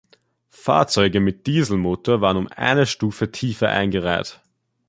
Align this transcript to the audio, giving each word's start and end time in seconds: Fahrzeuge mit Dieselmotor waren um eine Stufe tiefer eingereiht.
Fahrzeuge 0.49 1.19
mit 1.19 1.45
Dieselmotor 1.45 2.21
waren 2.21 2.35
um 2.37 2.47
eine 2.47 2.87
Stufe 2.87 3.31
tiefer 3.31 3.69
eingereiht. 3.69 4.41